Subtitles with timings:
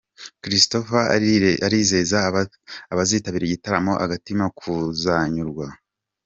[0.43, 1.03] Christopher
[1.65, 2.17] arizeza
[2.91, 5.65] abazitabira igitaramo Agatima kuzanyurwa.